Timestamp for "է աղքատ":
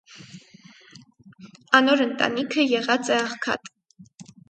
3.17-3.75